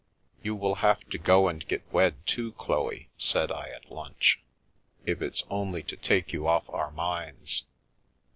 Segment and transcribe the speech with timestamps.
[0.41, 4.41] "You will have to go and get wed, too, Chloe," said I, at lunch,"
[5.05, 7.65] if it's only to take you off our minds."